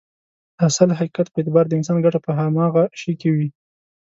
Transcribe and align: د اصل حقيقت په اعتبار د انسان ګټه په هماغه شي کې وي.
د 0.57 0.59
اصل 0.67 0.89
حقيقت 0.99 1.27
په 1.29 1.37
اعتبار 1.39 1.65
د 1.67 1.73
انسان 1.79 1.97
ګټه 2.05 2.19
په 2.25 2.31
هماغه 2.39 2.83
شي 2.99 3.13
کې 3.19 3.29
وي. 3.35 3.47